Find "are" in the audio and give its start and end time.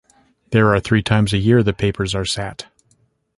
0.73-0.79, 2.15-2.25